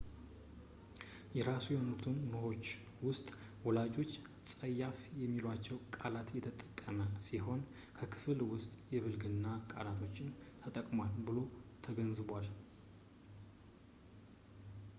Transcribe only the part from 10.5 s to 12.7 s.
ተጠቅሟል ተብሎ ተዘግቧል